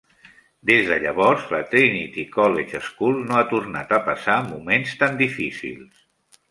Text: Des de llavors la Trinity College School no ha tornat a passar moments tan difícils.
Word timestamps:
Des 0.69 0.87
de 0.91 0.95
llavors 1.03 1.43
la 1.55 1.59
Trinity 1.75 2.25
College 2.37 2.83
School 2.89 3.23
no 3.29 3.39
ha 3.43 3.47
tornat 3.55 3.97
a 3.97 4.01
passar 4.11 4.43
moments 4.53 5.01
tan 5.05 5.25
difícils. 5.27 6.07